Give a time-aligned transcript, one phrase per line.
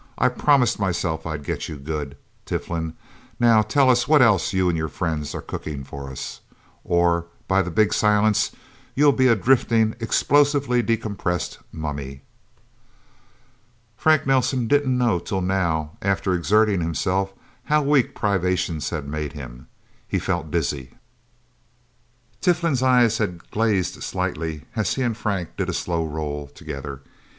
[0.17, 2.17] "I promised myself I'd get you good,
[2.47, 2.95] Tiflin!
[3.39, 6.41] Now tell us what else you and your friends are cooking for us,
[6.83, 8.51] or by the Big Silence,
[8.95, 12.23] you'll be a drifting, explosively decompressed mummy!"
[13.95, 19.67] Frank Nelsen didn't know till now, after exerting himself, how weak privations had made him.
[20.07, 20.97] He felt dizzy.
[22.41, 27.01] Tiflin's eyes had glazed slightly, as he and Frank did a slow roll, together.